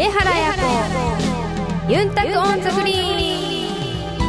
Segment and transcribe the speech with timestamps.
[0.00, 0.54] 上原彩
[1.86, 1.92] 子。
[1.92, 4.16] ユンタクオンザグリー。
[4.16, 4.20] ン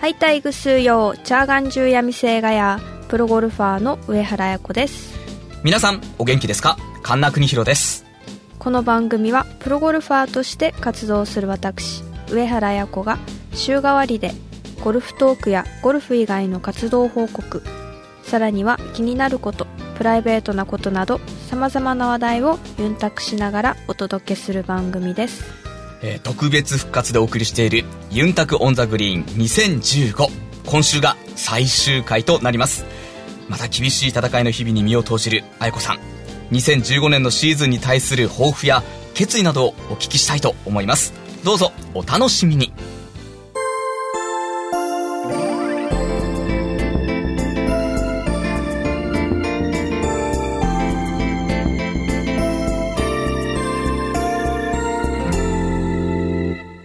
[0.00, 5.16] はいタイグスーヨーチャーガンジュヤミセイガヤプロゴルファーの上原彩子です。
[5.62, 6.76] 皆さんお元気ですか？
[7.04, 8.04] 神田邦弘です。
[8.58, 13.16] この番組はプロゴルファーとして活動する私上原彩子が
[13.54, 14.32] 週替わりで
[14.82, 17.62] ゴルフトークやゴルフ以外の活動報告
[18.24, 19.68] さらには気になること
[19.98, 25.44] プライベートなことなどさまざまな話題をユンタクしながらお届けする番組です。
[26.00, 30.28] えー特別復活でお送りしているユンタクオンザグリーン2015
[30.66, 32.84] 今週が最終回となります。
[33.48, 35.98] また厳しい戦いの日々に身を投じる愛子さん。
[36.52, 41.12] 2015年のシーズンに対する抱負や決意などをお聞きしたいと思います。
[41.42, 42.72] どうぞお楽しみに。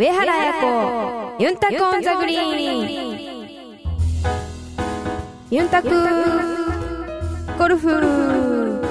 [0.03, 3.47] 上原彩子ユンタクオンザグリーン。
[5.49, 5.89] ユンタク
[7.57, 8.81] ゴルフ。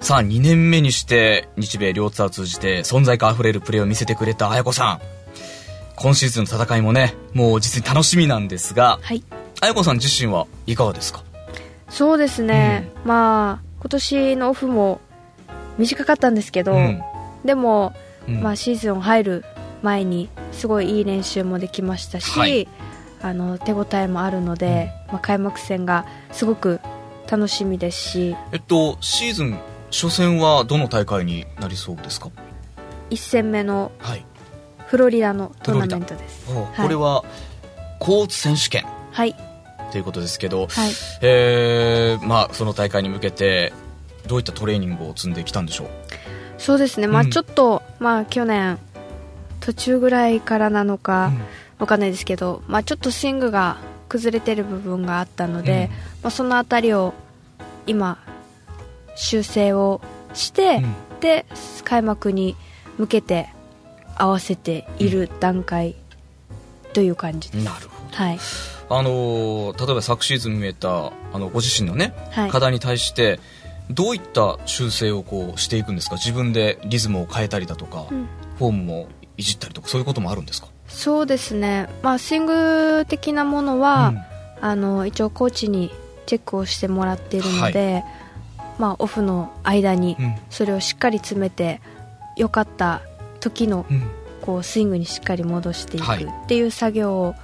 [0.00, 5.00] さあ2年目にして日米両ツアーを通じて存在感あふれるプレーを見せてくれた彩子さん。
[5.94, 9.22] 今シーズンの戦いもねもう実に楽しみなんですがはい。
[9.60, 11.22] 彩子さん自身はいかがですか？
[11.90, 15.00] そうですね、まあ今年のオフも
[15.78, 17.00] 短かったんですけど、うん
[17.44, 17.94] でも、
[18.28, 18.42] うん。
[18.42, 19.44] まあ、シーズン入る
[19.82, 22.68] 前にすごいいい練習もできましたし、はい。
[23.22, 26.80] あの手応えもあるので、まあ、開幕戦がすごく
[27.30, 28.36] 楽しみですし。
[28.52, 29.58] えっとシーズン
[29.90, 32.30] 初戦はどの大会になりそうですか
[33.10, 34.24] ？1戦目のはい。
[34.86, 36.50] フロリダのトーナメントです。
[36.52, 36.82] おはい。
[36.82, 37.24] これは
[37.98, 38.84] コーツ選手権。
[39.12, 39.34] はい。
[39.92, 40.90] ということですけど、はい。
[41.22, 43.72] えーまあ、その大会に向けて
[44.26, 45.88] どういったトレーニングを積んできたんでしょう？
[46.60, 48.78] そうですね、まあ、うんちょっと、まあ、去年
[49.58, 51.40] 途中ぐらいからなのかうん。
[51.80, 53.78] わかんないですけど、まあ、ちょっとスイングが
[54.10, 55.90] 崩れてる部分があったので、
[56.22, 57.14] まあ、そのあたりを
[57.86, 58.18] 今
[59.16, 60.02] 修正を
[60.34, 60.94] して、うん。
[61.20, 61.44] で
[61.84, 62.56] 開幕に
[62.96, 63.48] 向けて
[64.16, 65.94] 合わせている段階
[66.92, 68.16] という感じです、なるほど。
[68.16, 68.38] はい。
[68.88, 72.50] あのー例えば昨シーズン見えたあのご自身のね、はい。
[72.50, 73.40] 課題に対して
[73.90, 76.16] どういった修正をこうしていくんですか？
[76.16, 78.26] 自分でリズムを変えたりだとか、うん。
[78.58, 80.68] フォームもいじったりとかそういうこともあるんですか？
[80.88, 84.12] そうですね、まあ、スイング的なものは、
[84.60, 85.90] あの一応コーチに
[86.26, 88.04] チェックをしてもらっているので、
[88.78, 90.34] まあ、オフの間にうん。
[90.50, 91.80] それをしっかり詰めて
[92.36, 93.02] 良かった
[93.40, 94.02] 時のうん。
[94.40, 96.24] こうスイングにしっかり戻していくはい。
[96.24, 97.34] っていう作業を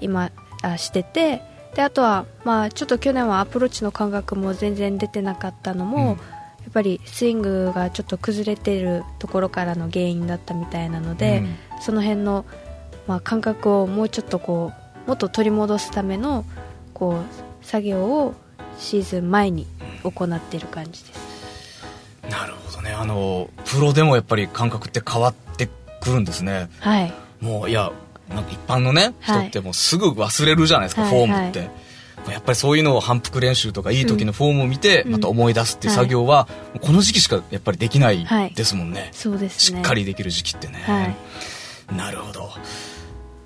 [0.00, 0.30] 今
[0.62, 1.42] あしてて
[1.76, 6.06] であとは、まあ、ちょっと去年はアプローチの感覚も全然出てなかったのも、うん。
[6.08, 6.14] や
[6.70, 11.40] っぱりスイングがちょっと崩れてるところからの原因だったみたいなので、
[11.72, 11.82] うん。
[11.82, 12.46] その辺の、
[13.06, 14.72] まあ、感覚をもうちょっとこ
[15.04, 16.46] うもっと取り戻すための
[16.94, 18.34] こう作業を
[18.78, 19.66] シーズン前に
[20.02, 21.84] 行っている感じです。
[22.30, 22.92] なるほどね。
[22.92, 25.68] あのプロでもやっぱり感覚って変わって
[26.00, 26.70] くるんですね。
[26.80, 27.12] はい。
[27.42, 27.92] もういや
[28.28, 29.46] なんか一般のね人はい。
[29.48, 31.70] ってもうすぐ忘れるじゃないですか、はいフォームって、
[32.30, 35.12] やっぱりそういうのを反復練習とかいい時のフォームを見て、うん。
[35.12, 36.48] また思い出すっていう作業は、
[36.80, 39.78] この時期しかやっぱりできないはいですもんね、そうですね。
[39.78, 41.96] しっかりできる時期ってね、はい。
[41.96, 42.50] なるほど。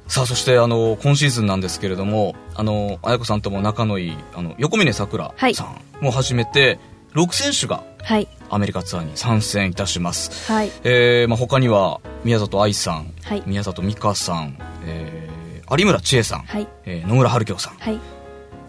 [0.09, 5.55] さあそしてあの今シーズンなんですけれどもあの綾子さんとも仲のいいあの横峯さくらはい。
[5.55, 6.81] さんも始めて、
[7.15, 8.27] 6選手がはい。
[8.49, 10.73] アメリカツアーに参戦いたします、はい。
[10.83, 13.43] えーまあ、他には宮里藍さん、はい。
[13.47, 15.31] 宮里美香さん、えー
[15.79, 16.67] 有村千恵さん、はい。
[16.85, 17.75] えー野村春京さん。
[17.75, 17.99] はい。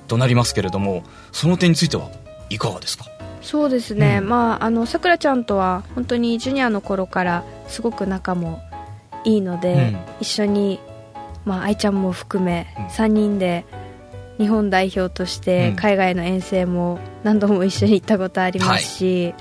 [0.07, 2.09] となりますけれどもその点については
[2.49, 3.05] いかがですか？
[3.41, 4.29] そうですね、うん。
[4.29, 8.61] まああのさくらちゃんとは本当にジュニアの頃からすごく仲も
[9.23, 9.97] いいので、うん。
[10.19, 10.79] 一緒に
[11.43, 12.85] まあ愛ちゃんも含めうん。
[12.85, 13.65] 3人で
[14.37, 15.75] 日本代表としてうん。
[15.77, 19.33] 海外の遠征も何度も一緒に行ったことありますし、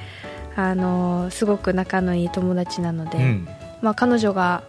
[0.56, 3.48] あのすごく仲のいい友達なので、うん。
[3.82, 4.62] まあ、彼女が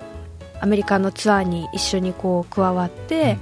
[0.62, 3.38] アメリカのツアーに一緒にこう加わって、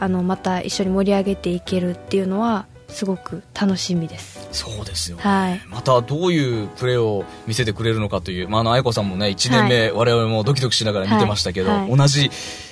[0.00, 4.48] あのまた一緒に盛り上げていけるっていうのはすごく楽しみです。
[4.50, 5.60] そうですよね、はい。
[5.68, 11.80] またどういうプレーを見せてくれるのかという、まあ、あの愛子さんもね1年目、我々もドキドキしながら見てましたけど、はい。
[11.80, 11.96] はい。
[11.96, 12.30] 同じ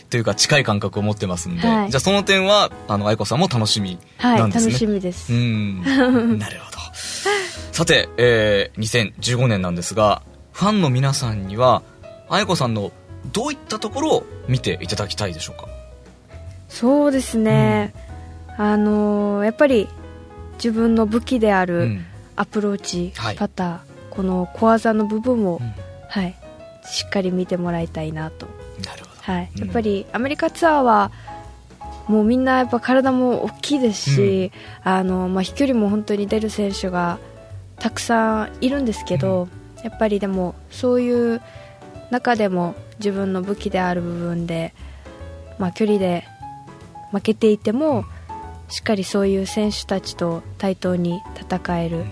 [0.08, 1.90] というか近い感覚を持ってますんで、はい。
[1.90, 5.32] じゃあその点はあの愛子さんも楽しみはい、なんですね、楽しみです。
[5.32, 6.38] うん。
[6.38, 6.76] なるほど。
[7.72, 10.22] さて、えー、2015年なんですが
[10.52, 11.82] ファンの皆さんには
[12.30, 12.90] 愛子さんの
[13.36, 15.68] どういったところを見ていただきたいでしょうか？
[16.70, 17.92] そうですね、
[18.56, 19.88] あのーやっぱり
[20.54, 22.04] 自分の武器である、うん。
[22.34, 23.36] アプローチ、はい。
[23.36, 23.78] パター
[24.08, 25.74] この小技の部分を、うん。
[26.08, 26.34] はい、
[26.86, 28.46] しっかり見てもらいたいなと、
[28.82, 29.32] なるほど。
[29.32, 29.64] はい、うん。
[29.64, 31.12] やっぱりアメリカツアーは
[32.08, 34.50] もうみんなやっぱ体も大きいですし、
[34.82, 37.18] あのまあ、飛距離も本当に出る選手が
[37.78, 39.48] たくさんいるんですけど、
[39.84, 41.42] やっぱりでもそういう
[42.10, 44.74] 中でも自分の武器である部分で、
[45.58, 46.24] まあ、距離で
[47.12, 48.04] 負けていても
[48.68, 52.06] しっかりそういう選手たちと対等に戦えるっ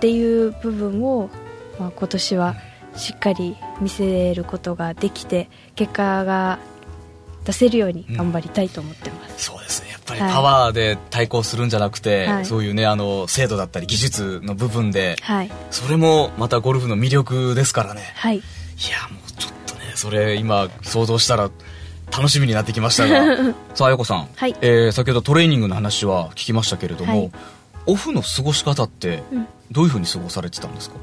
[0.00, 1.30] ていう部分を、
[1.78, 2.56] まあ、今年は
[2.96, 6.58] しっかり見せることができて結果が
[7.44, 9.90] 出せるように頑張りたいと思ってます、そうですね。
[9.90, 10.32] やっぱりはい。
[10.32, 12.44] パワーで対抗するんじゃなくて、はい。
[12.44, 15.50] そういうねあの精度だったり技術の部分ではい。
[15.70, 18.12] それもまたゴルフの魅力ですからね。
[18.14, 18.36] はい。
[18.36, 19.29] いやもう
[20.00, 21.50] それ今想像したら
[22.10, 23.36] 楽しみになってきましたが。
[23.74, 24.56] さああやこさん、はい。
[24.62, 27.30] えー先ほどトレーニングの話は聞きましたけれども、はい。
[27.86, 29.46] オフの過ごし方ってうん。
[29.70, 30.96] どういうふうに過ごされてたんですか、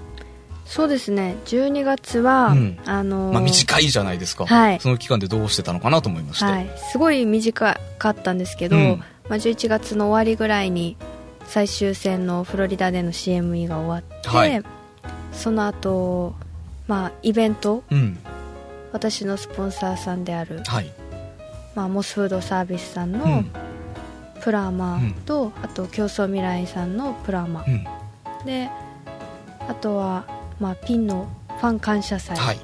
[0.65, 1.37] そうですね。
[1.45, 2.77] 12月は、うん。
[2.85, 4.79] あのーまあ、短いじゃないですか、はい。
[4.81, 9.03] その期間でどうしてたのかなと思いまして、はい、すごい短かったんですけど、うん。
[9.29, 10.97] まあ、11月の終わりぐらいに
[11.45, 14.61] 最終戦のフロリダでの CME が終わって、はい。
[15.31, 16.35] その後、
[16.87, 18.17] まあイベントうん
[18.91, 20.91] 私のスポンサーさんである、はい。
[21.75, 23.51] まあ、モスフードサービスさんのうん。
[24.41, 27.83] プラーマと、あと競争未来さんのプラーマ、うん。
[28.45, 28.69] で
[29.67, 30.25] あとは、
[30.59, 32.59] まあ、ピンのファン感謝祭、はい。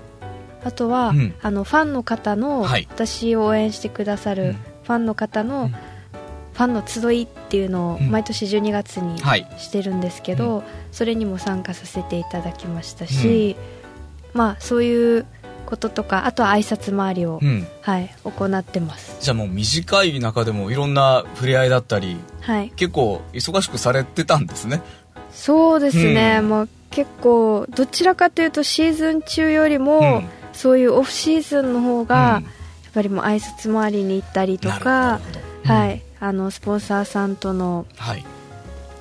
[0.64, 1.34] あとは、うん。
[1.42, 2.88] あのファンの方の、はい。
[2.90, 4.54] 私を応援してくださるうん。
[4.54, 5.70] ファンの方の、うん。
[5.70, 8.12] ファンの集いっていうのをうん。
[8.12, 9.48] 毎年12月にはい。
[9.58, 13.58] してるんですけど、それにも参加させていただきましたし、
[14.34, 15.26] まあそういう
[15.74, 17.68] こととかあとは挨拶回りを、うん。
[17.82, 19.18] はい、行ってます。
[19.20, 22.72] じゃあもう短い中でもいろんな触れ合いだったりはい。
[22.76, 24.82] 結構忙しくされてたんですね。
[25.32, 26.50] そうですね、うん。
[26.50, 30.30] もう結構どちらかというとシーズン中よりも、うん。
[30.54, 32.44] そういうオフシーズンの方が、うん。
[32.44, 35.20] やっぱりもう挨拶回りに行ったりとか
[35.64, 38.24] はい、あのスポンサーさんとの、はい、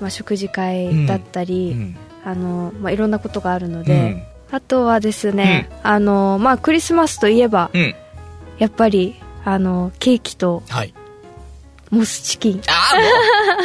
[0.00, 1.96] まあ、食事会だったり、うん。
[2.24, 7.94] あのまあ、いろんなことがあるので、あとはですね、あのまあ、クリスマスといえば、うん、
[8.58, 10.94] やっぱりあのケーキとはい。
[11.88, 12.62] モスチキン。
[12.68, 12.96] ああ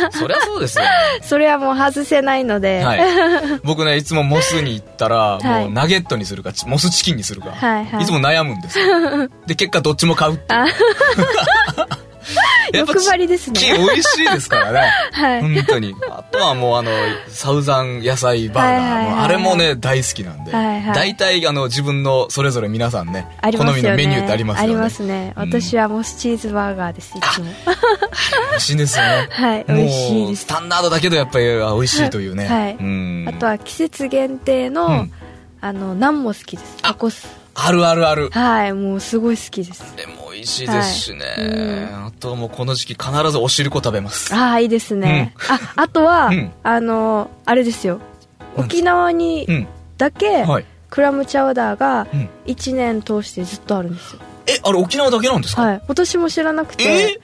[0.01, 0.85] もうそりゃそうですよ、
[1.23, 2.99] それはもう外せないので、はい、
[3.63, 5.63] 僕ねいつもモスに行ったら、はい。
[5.63, 8.05] もうナゲットにするかチモスチキンにするか、はいはい。
[8.05, 9.29] つも悩むんですよ。
[9.47, 10.55] で結果どっちも買うって
[12.77, 13.59] 欲張りですね。
[13.77, 14.91] 美味しいですからね。
[15.13, 15.95] はい、本当に。
[16.09, 16.91] あとはもうあの
[17.27, 24.73] サウザン野菜バーガー、もうあれもね大好きなんで、大体あの自分のそれぞれ皆さんね好みのメニューってありますよね。
[24.73, 25.33] ありますね。
[25.35, 25.49] うん。
[25.49, 27.45] 私はモスチーズバーガーですいつも。
[28.51, 29.27] 美味しいんですよね。
[29.31, 30.47] はい美味しいです。
[30.47, 33.25] タンダードだけどやっぱりあ美味しいというね、はいうん。
[33.27, 35.11] あとは季節限定の、うん。
[35.59, 36.77] あのナンも好きです。
[36.83, 37.27] あタコス。
[37.55, 38.29] あるあるある。
[38.29, 39.95] はいもうすごい好きです。
[39.95, 41.47] でも美味しいですしね、はい。
[41.47, 42.05] うん。
[42.05, 44.33] あともうこの時期必ずお汁粉食べます。
[44.35, 46.51] ああいいですね、ああとは、うん。
[46.63, 47.99] あのあれですよ。
[48.55, 49.67] 沖縄にうん。
[49.97, 50.65] だけ、はい。
[50.89, 52.29] クラムチャウダーがうん。
[52.45, 55.81] 1年通してずっとあるんですよ、えあれ沖縄だけなんですか、はい。
[55.87, 57.19] 私も知らなくてえ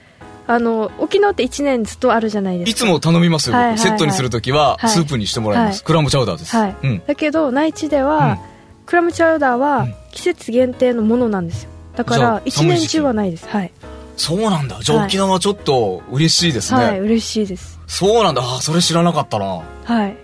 [0.46, 2.70] あの沖縄って1年ずっとあるじゃないですか。
[2.70, 3.88] いつも頼みますよ、僕はいはいはい。
[3.88, 4.90] セットにするときははい。
[4.90, 5.84] スープにしてもらいます、はい。
[5.84, 8.38] クラムチャウダーです、はい、うん、だけど内地では、うん。
[8.86, 9.94] クラムチャウダーうはん。
[10.12, 13.48] 季節限定のものなんですよだから1年中はないです。
[13.48, 13.72] はい、
[14.16, 14.80] そうなんだ。
[14.82, 15.06] じゃあはい。
[15.06, 17.80] 沖縄ちょっと嬉しいですね、はい嬉しいです。
[17.86, 18.42] そうなんだ。
[18.42, 19.62] あそれ知らなかったな。
[19.84, 20.16] はい。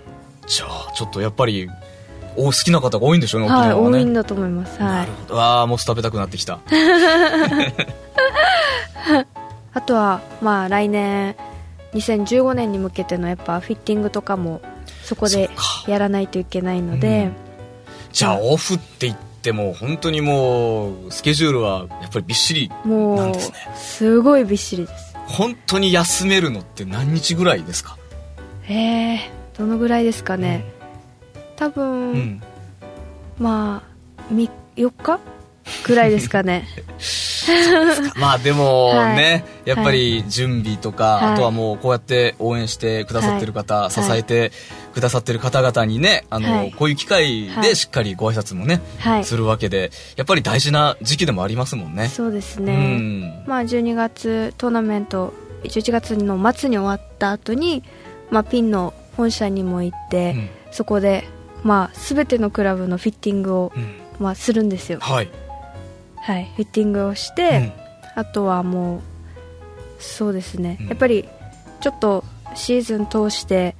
[0.47, 1.69] じゃあちょっとやっぱり
[2.37, 4.81] お好きな方が多いんでしょうね沖はい縄はね、多いんだと思います。
[4.83, 5.41] はないるほど。
[5.41, 6.59] ああもう食べたくなってきた。
[9.73, 11.37] あとはまあ来年
[11.95, 14.61] 2015年に向けてのやっぱフィッティングとかも
[15.05, 15.50] そこで
[15.87, 17.33] やらないといけないので、うん。
[18.12, 23.56] じゃあオフって言っても本当にもうスケジュールはやっぱりびっしりなんですね。
[23.76, 25.16] すごいびっしりです。
[25.26, 27.97] 本当に休めるのって何日ぐらいですか？
[28.68, 29.18] えー、
[29.59, 30.64] どのぐらいですかね、
[31.56, 32.42] 多分、うん。
[33.38, 35.18] まあみ4日
[35.85, 36.66] ぐらいですかね。
[38.16, 39.16] まあでもはい。
[39.16, 41.32] ね、やっぱり準備とか、はい。
[41.32, 43.90] あとはもうこうやって応援してくださってる方、はい。
[43.90, 44.52] 支えて
[44.92, 46.73] くださってる方々にね、あの、はい。
[46.73, 47.68] こういう機会はい。
[47.68, 49.25] でしっかりご挨拶もね、はい。
[49.25, 52.09] するわけで、やっぱり大事な時期でもありますもんね。
[52.09, 53.44] そうですうね、ん。
[53.47, 55.32] まあ12月トーナメント
[55.64, 57.85] 11月の末に終わった後に
[58.30, 60.49] まあピンの本社にも行って、うん。
[60.73, 61.25] そこで
[61.62, 64.00] まあ全てのクラブのフィッティングを、うん。
[64.20, 64.99] まあ、するんですよ。
[65.00, 65.30] はい。
[66.16, 66.52] はい。
[66.56, 67.73] フィッティングをして、
[68.14, 69.00] あとはもう
[69.99, 70.87] そうですね、うん。
[70.88, 71.26] やっぱり
[71.80, 73.76] ちょっとシーズン通して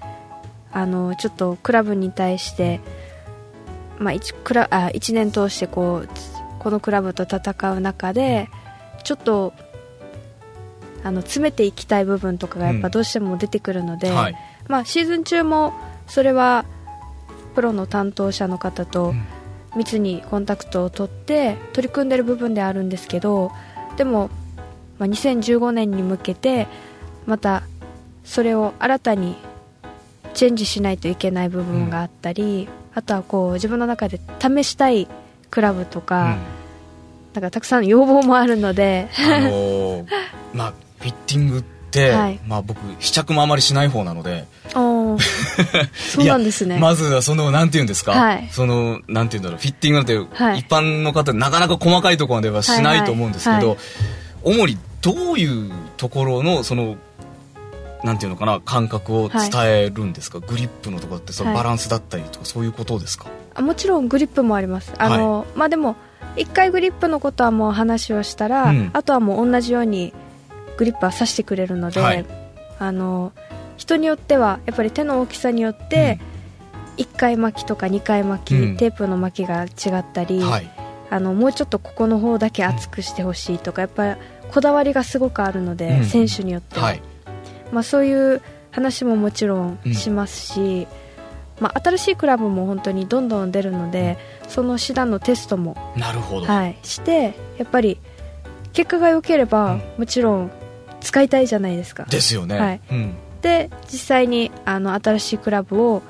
[0.73, 2.81] あのちょっとクラブに対して、
[3.99, 6.09] まあ、1, クラあ1年通してこう
[6.59, 8.49] このクラブと戦う中で
[9.05, 9.53] ちょっと
[11.03, 14.37] あの詰めていきたい部分とかがやっぱどうしても出てくるので、はい。
[14.69, 15.73] まあ、シーズン中も
[16.07, 16.67] それは
[17.55, 19.27] プロの担当者の方とうん。
[19.77, 23.53] 密にコンタクトを取って取り組んでる部分であるんですけど
[23.97, 24.31] でも、
[24.99, 26.67] まあ、2015年に向けて
[27.27, 27.63] また
[28.25, 29.37] それを新たに
[30.35, 35.09] チェンジしないといけない部分があったり、あとはこう自分の中で試したい
[35.51, 36.39] クラブとか,、
[37.35, 40.07] なんかたくさん要望もあるのでうんあのー
[40.55, 42.41] まあフィッティングって、はい。
[42.47, 44.47] まあ僕試着もあまりしない方なので。
[44.71, 45.17] そ
[46.23, 46.79] うなんですね。
[46.79, 48.49] まずはそのなんて言うんですか、はい。
[48.53, 50.61] そのなんて言うんだろうフィッティングなんて、はい。
[50.61, 53.79] 一般の方なかなか細かいところまではしないと思うんですけど、はいはい。
[54.43, 56.97] 主にどういうところのその
[58.03, 61.59] なんていうのかな感覚を伝えるんですか、グリップのところってそのはい。
[61.59, 63.27] バランスだったりとか、そういうことですか？
[63.55, 64.93] あもちろんグリップもあります。
[64.99, 65.97] あの、まあでも
[66.37, 68.91] 1回グリップのことはもう話をしたら、うん。
[68.93, 70.15] あとはもう同じように
[70.77, 72.25] グリップは刺してくれるので、はい。
[72.79, 73.33] あの
[73.77, 76.19] 人によってはやっぱり手の大きさによって、
[76.97, 78.77] 1回巻きとか2回巻き、うん。
[78.77, 80.71] テープの巻きが違ったり、はい。
[81.11, 84.21] あのもうちょっとここの方だけ厚くしてほしいとかやっぱり
[84.53, 86.05] こだわりがすごくあるので、うん。
[86.05, 87.03] 選手によっては、はい
[87.73, 90.87] まあ、そういう話ももちろんしますし、
[91.61, 97.99] まあ、新しいクラブも本当にどんどん出るので、そのシダのテストも、なるほど、はい、してやっぱり
[98.73, 99.83] 結果が良ければ、うん。
[99.99, 100.51] もちろん
[101.01, 102.05] 使いたいじゃないですか。
[102.05, 102.81] ですよね、はい。
[102.91, 103.15] うん。
[103.43, 106.03] で実際にあの新しいクラブを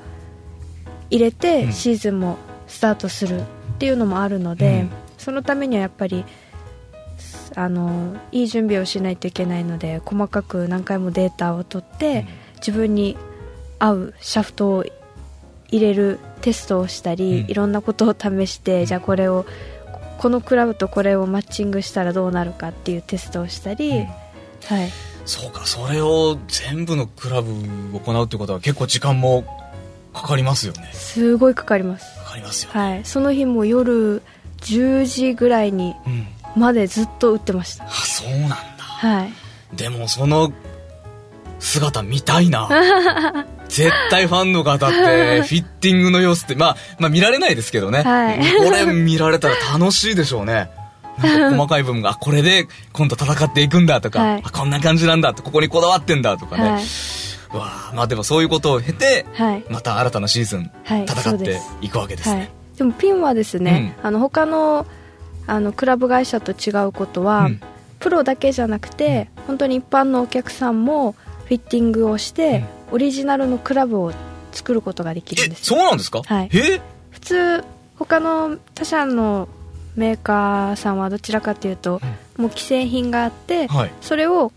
[1.09, 1.73] 入れて、うん。
[1.73, 2.37] シーズンも
[2.67, 3.43] スタートするっ
[3.79, 4.91] ていうのもあるので、うん。
[5.17, 6.25] そのためにはやっぱり
[7.55, 12.25] あのいい準備をしないといけないので細かく何回もデータを取って、
[12.57, 13.17] 自分に
[13.79, 14.85] 合うシャフトを
[15.69, 17.51] 入れるテストをしたり、うん。
[17.51, 19.45] いろんなことを試して、じゃあこれを
[20.17, 24.05] このクラブとこれをマッチングしたらどうなるかっていうテストをしたり、うん。
[24.05, 24.89] はい、
[25.25, 29.43] そうかそれを全部のクラブ行うってことは結構時間も
[30.13, 30.91] かかりますよね。
[30.93, 34.21] すごいかかります、かかりますよね、はい、その日も夜
[34.59, 37.85] 10時ぐらいにうんまでずっと打ってました。
[37.85, 38.55] あそうなんだ。
[38.57, 39.33] はい。
[39.75, 40.51] でもその
[41.59, 42.67] 姿見たいな。
[43.69, 44.95] 絶対ファンの方って
[45.47, 48.39] フィッティングの様子って、まあ、まあ見られないですけどね、はい。
[48.57, 50.69] これ見られたら楽しいでしょうね。
[51.19, 54.41] なんか細かい部分が あこれで今度戦っていくんだとか、はい。
[54.43, 56.83] あこんな感じなんだとここにこだわってんだとかね、はい。
[57.53, 59.63] うわあまあでもそういうことを経てはい。
[59.69, 62.39] また新たなシーズンはい戦っていくわけですはい。
[62.39, 64.85] ね、、でもピンはですね、あの他の
[65.51, 67.61] あのクラブ会社と違うことは、うん。
[67.99, 71.11] プロだけじゃなくて、本当に一般のお客さんも
[71.45, 74.13] フィッティングをして、オリジナルのクラブを
[74.53, 75.77] 作ることができるんえですよ。
[75.77, 76.49] そうなんですか、はい。
[76.53, 76.81] え？
[77.11, 77.63] 普通
[77.99, 79.49] 他の他社の
[79.95, 82.01] メーカーさんはどちらかというと、
[82.37, 83.91] もう既製品があって、はい。
[83.99, 84.51] それを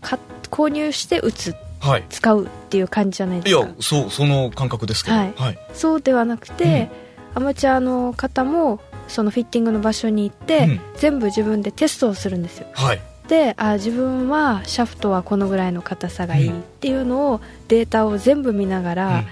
[0.49, 2.03] 購入して打つはい。
[2.09, 3.61] 使うっていう感じじゃないいですか。
[3.67, 5.17] やそうその感覚ですけど。
[5.17, 5.33] はい。
[5.35, 6.89] はい、そうではなくて、
[7.35, 10.79] アマチュアの方もそのフィッティングの場所に行って、うん。
[10.95, 12.67] 全部自分でテストをするんですよ。
[12.73, 13.01] はい。
[13.27, 19.23] であ自分はシャフトはこのぐらいの硬さがいいっていうのをデータを全部見ながら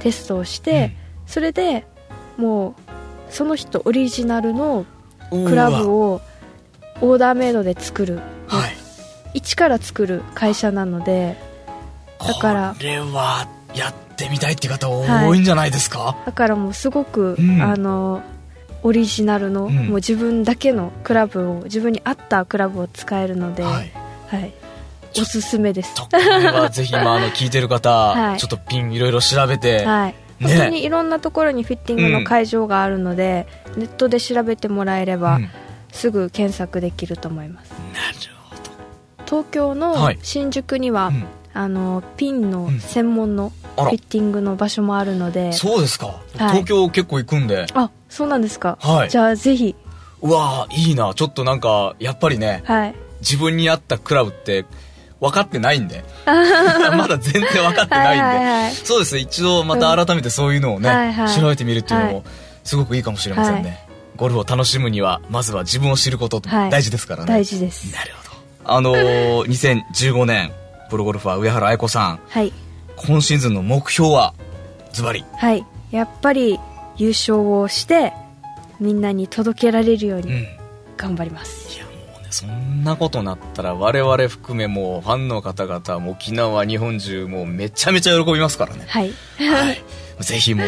[0.00, 0.94] テストをして、
[1.26, 1.86] それで
[2.36, 2.74] もう
[3.30, 4.84] その人オリジナルの
[5.32, 6.20] うんクラブを
[7.00, 8.20] オーダーメイドで作る。
[8.48, 8.76] はい。
[9.34, 11.36] 一から作る会社なので
[12.18, 15.38] だからこれはやってみたいって方多い。
[15.38, 17.62] んじゃないですか、だからもうすごく、うん。
[17.62, 18.22] あの
[18.82, 19.74] オリジナルの、うん。
[19.74, 24.52] もう自分だけのクラブを自分に合ったクラブを使えるので、ははい。
[25.14, 25.94] いおすすめです。
[25.94, 28.38] とこれはぜひ今あの聞いてる方、はい。
[28.38, 30.14] ちょっとピンいろいろ調べて、はい。
[30.38, 30.48] ね。
[30.56, 35.42] 本当にいろんなところにフィッティングの会場があるので、ネットで調べてもらえれば、うん。
[35.42, 35.54] なる
[35.90, 37.72] すぐ検索できると思います。
[38.50, 38.62] ほど。
[39.26, 40.18] 東京のはい。
[40.22, 41.24] 新宿には、うん
[41.54, 47.66] あのピンの専門のフィッティングの場所もあるので、そうですか、東京結構行くんで。
[47.74, 49.10] あそうなんですか、はい。
[49.10, 49.74] じゃあぜひ。
[50.20, 51.14] うわーいいな。
[51.14, 52.94] ちょっとなんかやっぱりねはい。
[53.20, 54.64] 自分に合ったクラブって
[55.20, 56.04] 分かってないんで。
[56.26, 58.72] まだ全然分かってないんで、はいはいはい。
[58.72, 59.20] そうですね。
[59.20, 61.40] 一度また改めてそういうのをね、はいはい。
[61.40, 62.24] 調べてみるっていうのもはい。
[62.64, 63.88] すごくいいかもしれませんね、はい。
[64.16, 66.70] ゴルフを楽しむにはまずは自分を知ることはい。
[66.70, 67.92] 大事ですからね、大事です。
[67.94, 68.74] なるほど。
[68.74, 69.44] あのー、
[69.94, 70.52] 2015年
[70.88, 72.20] プロゴルファー上原愛子さん。
[72.28, 72.52] はい。
[72.96, 74.34] 今シーズンの目標は
[74.92, 75.24] ズバリ。
[75.36, 75.64] はい。
[75.90, 76.58] やっぱり
[76.96, 78.12] 優勝をして
[78.80, 80.46] みんなに届けられるようにうん。
[80.96, 88.84] 頑張ります、いやもうねそんなことなったら我々含めもうファンの方々も沖縄日本中もうめちゃめちゃ喜びますからね。
[88.88, 89.12] はい。
[89.38, 89.84] はい。
[90.20, 90.66] ぜひもう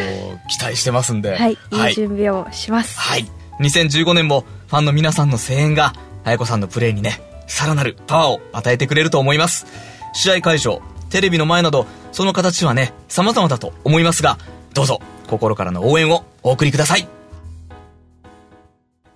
[0.49, 1.35] 期待してますんで。
[1.35, 1.91] はい、い。
[1.91, 2.97] い準備をします。
[2.97, 3.25] はい。
[3.59, 9.65] 2015年もファンの皆さんの声援が、あやこさんのプレーにね、さらなるパワーを与えてくれると思います。
[10.13, 14.37] 試合会場、テレビの前など、その形はね、様々だと思いますが、
[14.73, 17.07] どうぞ、心からの応援をお送りください。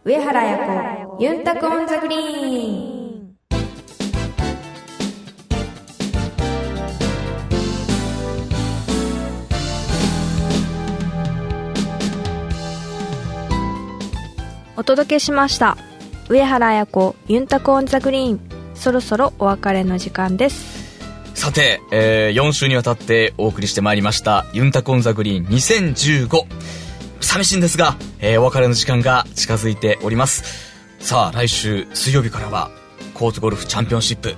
[0.03, 3.05] 上原彩子、ユンタクオンザグリーン。
[14.77, 15.77] お届けしました
[16.29, 18.39] 上原彩子ユンタク on the green
[18.75, 20.84] そろそろお別れの時間です
[21.35, 26.45] さて、えー、4週にわたってお送りしてまいりましたユンタク on the green 2015
[27.21, 30.73] 寂しいんですが、えー、お別れの時間が近づいております。
[30.99, 32.71] さあ来週水曜日からは
[33.13, 34.33] コーツゴルフチャンピオンシップ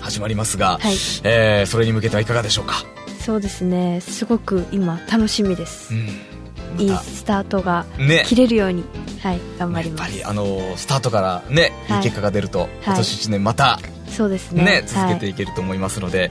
[0.00, 0.94] 始まりますが、はい、
[1.24, 2.84] えー、それに向けてはいかがでしょうか？
[3.20, 4.00] そうですね。
[4.00, 6.80] すごく今楽しみです、うん。
[6.80, 7.86] いいスタートが
[8.26, 8.88] 切れるように、ね、
[9.22, 10.00] はい頑張ります。
[10.00, 13.78] やっぱりあのスタートからね、はい、いい結果が出ると、今年1年また
[14.12, 14.64] そうですね。
[14.64, 16.30] ね続けていけると思いますので、はい、え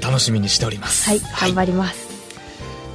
[0.00, 1.08] ー、楽しみにしております。
[1.08, 2.08] はい、はい、頑張ります、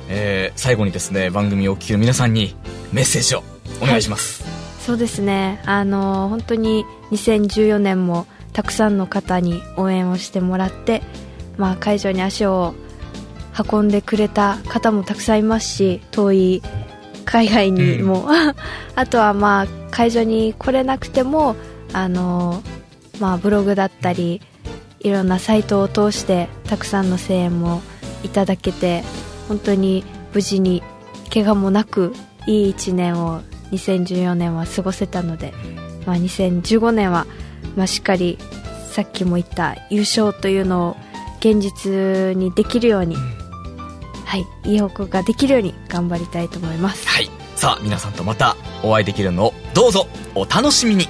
[0.10, 2.56] えー、最後にですね番組をお聞きの皆さんに
[2.92, 3.44] メッセージを
[3.82, 5.62] お願いします、はい、そうですね。
[5.66, 11.02] あの本当に2014年もたくさんの方に応援をしてもらって、
[11.58, 12.74] まあ、会場に足を
[13.72, 16.64] 運んでくれた方もたくさんいますし遠い
[17.26, 18.30] 海外にも、うん、
[18.96, 21.56] あとはまあ会場に来れなくても
[21.94, 22.62] あの、
[23.20, 24.42] まあ、ブログだったり
[25.00, 27.82] いろんなサイトを通してたくさんの声援も
[28.24, 29.04] いただけて
[29.48, 30.84] 本当に無事に
[31.34, 32.14] 怪我もなく
[32.48, 35.54] いい1年を2014年は過ごせたので、
[36.06, 37.28] まあ、2015年は、
[37.76, 38.38] まあ、しっかり
[38.90, 40.98] さっきも言った優勝というのを
[41.40, 43.16] 現実にできるように
[44.26, 47.08] はいいい報告ができるように頑張りたいと思います。
[47.08, 47.30] はい。
[47.56, 51.08] さあ皆さんとまたお会いできるのをどうぞお楽しみに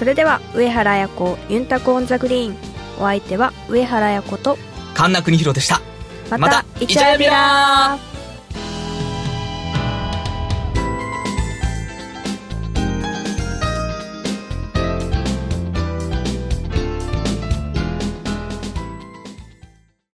[0.00, 2.56] それでは上原綾子ユンタコオンザグリーン。
[2.98, 4.56] お相手は上原綾子と
[4.94, 5.82] 神田邦弘でした。
[6.38, 7.98] またイチャヤビラ